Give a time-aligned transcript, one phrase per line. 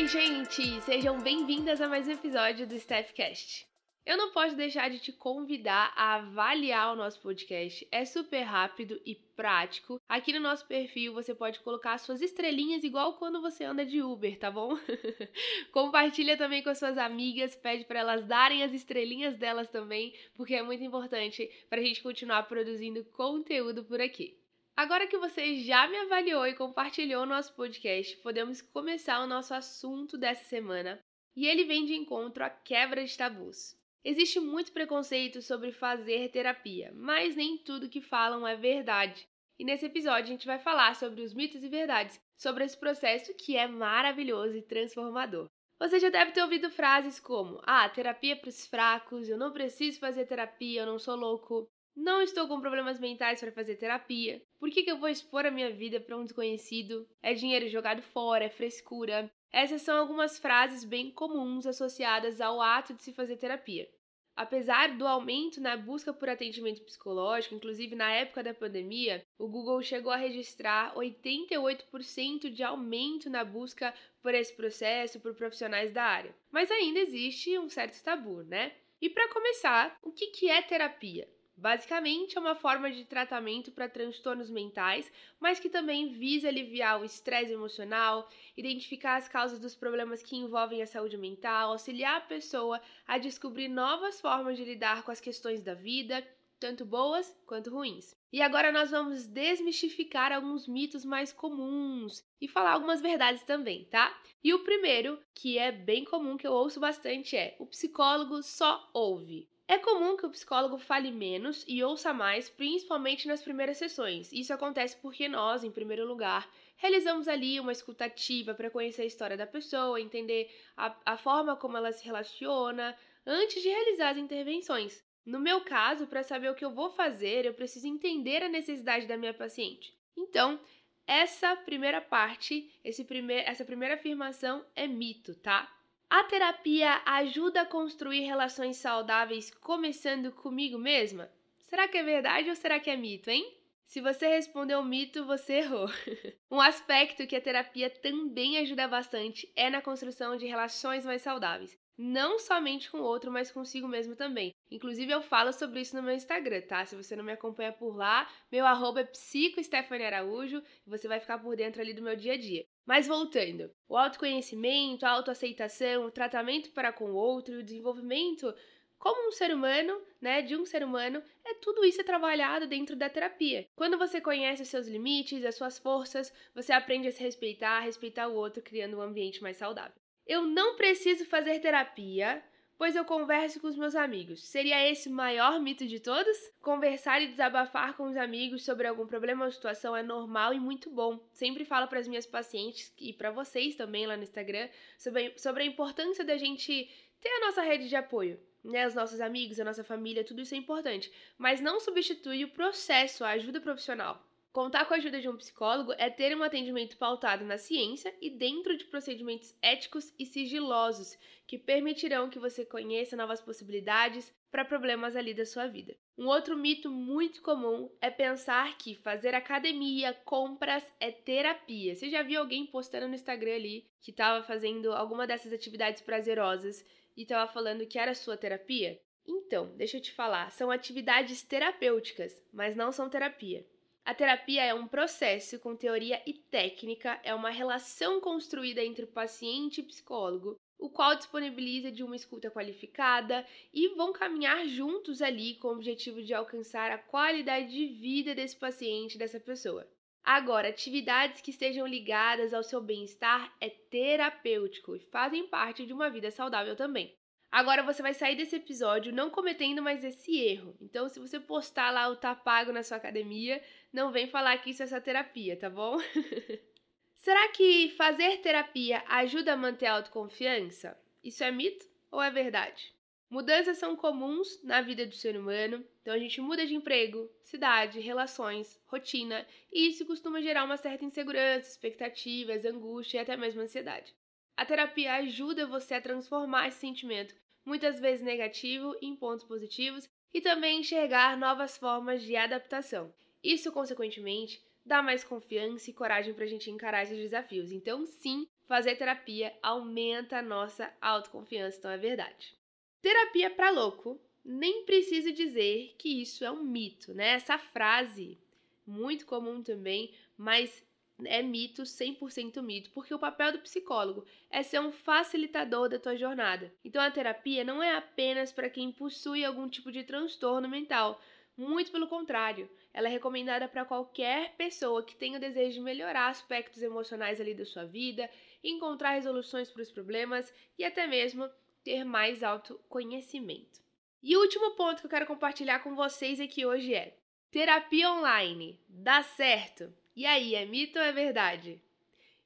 [0.00, 0.80] Oi, gente!
[0.80, 3.66] Sejam bem-vindas a mais um episódio do Staffcast.
[4.06, 7.86] Eu não posso deixar de te convidar a avaliar o nosso podcast.
[7.92, 10.00] É super rápido e prático.
[10.08, 14.38] Aqui no nosso perfil você pode colocar suas estrelinhas igual quando você anda de Uber,
[14.38, 14.74] tá bom?
[15.70, 20.54] Compartilha também com as suas amigas, pede para elas darem as estrelinhas delas também, porque
[20.54, 24.39] é muito importante para a gente continuar produzindo conteúdo por aqui.
[24.76, 29.52] Agora que você já me avaliou e compartilhou o nosso podcast, podemos começar o nosso
[29.52, 31.02] assunto dessa semana.
[31.36, 33.76] E ele vem de encontro à quebra de tabus.
[34.04, 39.28] Existe muito preconceito sobre fazer terapia, mas nem tudo que falam é verdade.
[39.58, 43.34] E nesse episódio a gente vai falar sobre os mitos e verdades sobre esse processo
[43.34, 45.50] que é maravilhoso e transformador.
[45.78, 49.52] Você já deve ter ouvido frases como: Ah, terapia é para os fracos, eu não
[49.52, 51.68] preciso fazer terapia, eu não sou louco.
[51.96, 54.42] Não estou com problemas mentais para fazer terapia.
[54.58, 57.08] Por que, que eu vou expor a minha vida para um desconhecido?
[57.22, 59.30] É dinheiro jogado fora, é frescura.
[59.52, 63.88] Essas são algumas frases bem comuns associadas ao ato de se fazer terapia.
[64.36, 69.82] Apesar do aumento na busca por atendimento psicológico, inclusive na época da pandemia, o Google
[69.82, 76.34] chegou a registrar 88% de aumento na busca por esse processo por profissionais da área.
[76.50, 78.72] Mas ainda existe um certo tabu, né?
[78.98, 81.28] E para começar, o que é terapia?
[81.60, 87.04] Basicamente, é uma forma de tratamento para transtornos mentais, mas que também visa aliviar o
[87.04, 92.80] estresse emocional, identificar as causas dos problemas que envolvem a saúde mental, auxiliar a pessoa
[93.06, 96.26] a descobrir novas formas de lidar com as questões da vida,
[96.58, 98.16] tanto boas quanto ruins.
[98.32, 104.18] E agora nós vamos desmistificar alguns mitos mais comuns e falar algumas verdades também, tá?
[104.42, 108.88] E o primeiro, que é bem comum, que eu ouço bastante, é: o psicólogo só
[108.94, 109.46] ouve.
[109.70, 114.32] É comum que o psicólogo fale menos e ouça mais, principalmente nas primeiras sessões.
[114.32, 119.36] Isso acontece porque nós, em primeiro lugar, realizamos ali uma escutativa para conhecer a história
[119.36, 125.04] da pessoa, entender a, a forma como ela se relaciona, antes de realizar as intervenções.
[125.24, 129.06] No meu caso, para saber o que eu vou fazer, eu preciso entender a necessidade
[129.06, 129.96] da minha paciente.
[130.16, 130.58] Então,
[131.06, 132.68] essa primeira parte,
[133.06, 135.72] primeir, essa primeira afirmação é mito, tá?
[136.10, 141.30] A terapia ajuda a construir relações saudáveis começando comigo mesma?
[141.60, 143.56] Será que é verdade ou será que é mito, hein?
[143.86, 145.86] Se você respondeu mito, você errou.
[146.50, 151.78] um aspecto que a terapia também ajuda bastante é na construção de relações mais saudáveis
[152.02, 154.54] não somente com o outro, mas consigo mesmo também.
[154.70, 156.86] Inclusive, eu falo sobre isso no meu Instagram, tá?
[156.86, 161.36] Se você não me acompanha por lá, meu arroba é psicoestefaniaraújo e você vai ficar
[161.38, 162.64] por dentro ali do meu dia a dia.
[162.86, 168.52] Mas voltando, o autoconhecimento, a autoaceitação, o tratamento para com o outro o desenvolvimento
[169.00, 172.94] como um ser humano, né, de um ser humano, é tudo isso é trabalhado dentro
[172.94, 173.66] da terapia.
[173.74, 177.80] Quando você conhece os seus limites, as suas forças, você aprende a se respeitar, a
[177.80, 179.98] respeitar o outro, criando um ambiente mais saudável.
[180.26, 182.44] Eu não preciso fazer terapia,
[182.80, 184.42] pois eu converso com os meus amigos.
[184.42, 186.34] Seria esse o maior mito de todos?
[186.62, 190.88] Conversar e desabafar com os amigos sobre algum problema ou situação é normal e muito
[190.88, 191.20] bom.
[191.30, 195.62] Sempre falo para as minhas pacientes e para vocês também lá no Instagram sobre, sobre
[195.62, 196.88] a importância da gente
[197.20, 198.40] ter a nossa rede de apoio.
[198.64, 202.50] Né, os nossos amigos, a nossa família, tudo isso é importante, mas não substitui o
[202.50, 204.22] processo, a ajuda profissional.
[204.52, 208.28] Contar com a ajuda de um psicólogo é ter um atendimento pautado na ciência e
[208.28, 211.16] dentro de procedimentos éticos e sigilosos
[211.46, 215.96] que permitirão que você conheça novas possibilidades para problemas ali da sua vida.
[216.18, 221.94] Um outro mito muito comum é pensar que fazer academia, compras é terapia.
[221.94, 226.84] Você já viu alguém postando no Instagram ali que estava fazendo alguma dessas atividades prazerosas
[227.16, 229.00] e estava falando que era sua terapia?
[229.24, 233.64] Então, deixa eu te falar, são atividades terapêuticas, mas não são terapia.
[234.10, 239.80] A terapia é um processo com teoria e técnica, é uma relação construída entre paciente
[239.80, 245.68] e psicólogo, o qual disponibiliza de uma escuta qualificada e vão caminhar juntos ali com
[245.68, 249.88] o objetivo de alcançar a qualidade de vida desse paciente, dessa pessoa.
[250.24, 256.10] Agora, atividades que estejam ligadas ao seu bem-estar é terapêutico e fazem parte de uma
[256.10, 257.16] vida saudável também.
[257.50, 260.76] Agora você vai sair desse episódio não cometendo mais esse erro.
[260.80, 263.60] Então, se você postar lá o tá pago na sua academia,
[263.92, 265.98] não vem falar que isso é essa terapia, tá bom?
[267.16, 270.96] Será que fazer terapia ajuda a manter a autoconfiança?
[271.24, 272.94] Isso é mito ou é verdade?
[273.28, 278.00] Mudanças são comuns na vida do ser humano, então a gente muda de emprego, cidade,
[278.00, 284.12] relações, rotina, e isso costuma gerar uma certa insegurança, expectativas, angústia e até mesmo ansiedade.
[284.56, 290.40] A terapia ajuda você a transformar esse sentimento, muitas vezes negativo, em pontos positivos e
[290.40, 293.12] também enxergar novas formas de adaptação.
[293.42, 297.72] Isso, consequentemente, dá mais confiança e coragem para a gente encarar esses desafios.
[297.72, 302.54] Então, sim, fazer terapia aumenta a nossa autoconfiança, então é verdade.
[303.00, 307.30] Terapia para louco, nem preciso dizer que isso é um mito, né?
[307.30, 308.38] Essa frase,
[308.86, 310.84] muito comum também, mas
[311.26, 316.16] é mito, 100% mito, porque o papel do psicólogo é ser um facilitador da tua
[316.16, 316.72] jornada.
[316.84, 321.20] Então a terapia não é apenas para quem possui algum tipo de transtorno mental,
[321.60, 326.28] muito pelo contrário, ela é recomendada para qualquer pessoa que tenha o desejo de melhorar
[326.28, 328.30] aspectos emocionais ali da sua vida,
[328.64, 331.50] encontrar resoluções para os problemas e até mesmo
[331.84, 333.78] ter mais autoconhecimento.
[334.22, 337.14] E o último ponto que eu quero compartilhar com vocês aqui hoje é:
[337.50, 339.92] terapia online dá certo?
[340.20, 341.80] E aí, é mito ou é verdade?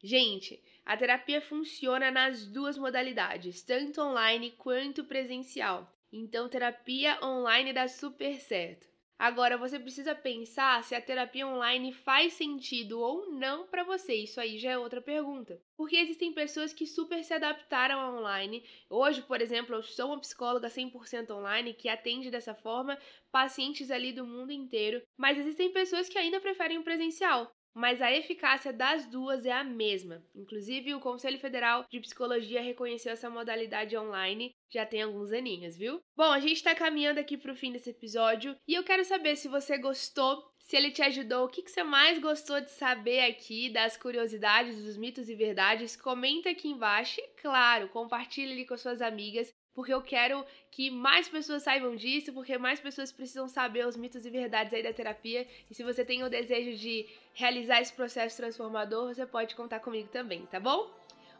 [0.00, 5.92] Gente, a terapia funciona nas duas modalidades, tanto online quanto presencial.
[6.12, 8.86] Então, terapia online dá super certo.
[9.18, 14.14] Agora, você precisa pensar se a terapia online faz sentido ou não para você.
[14.14, 15.60] Isso aí já é outra pergunta.
[15.76, 18.62] Porque existem pessoas que super se adaptaram ao online.
[18.88, 22.96] Hoje, por exemplo, eu sou uma psicóloga 100% online que atende dessa forma
[23.32, 25.02] pacientes ali do mundo inteiro.
[25.16, 29.64] Mas existem pessoas que ainda preferem o presencial mas a eficácia das duas é a
[29.64, 30.24] mesma.
[30.34, 36.00] Inclusive, o Conselho Federal de Psicologia reconheceu essa modalidade online já tem alguns aninhos, viu?
[36.16, 39.36] Bom, a gente está caminhando aqui para o fim desse episódio e eu quero saber
[39.36, 43.20] se você gostou, se ele te ajudou, o que, que você mais gostou de saber
[43.20, 45.96] aqui das curiosidades, dos mitos e verdades.
[45.96, 51.28] Comenta aqui embaixo e, claro, compartilhe ele com suas amigas porque eu quero que mais
[51.28, 55.46] pessoas saibam disso, porque mais pessoas precisam saber os mitos e verdades aí da terapia.
[55.68, 60.08] E se você tem o desejo de realizar esse processo transformador, você pode contar comigo
[60.08, 60.88] também, tá bom?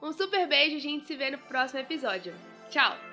[0.00, 2.34] Um super beijo, a gente se vê no próximo episódio.
[2.70, 3.11] Tchau!